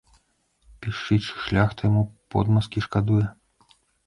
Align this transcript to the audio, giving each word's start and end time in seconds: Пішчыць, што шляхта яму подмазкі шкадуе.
Пішчыць, 0.85 1.25
што 1.27 1.41
шляхта 1.49 1.81
яму 1.89 2.03
подмазкі 2.37 2.85
шкадуе. 2.89 3.23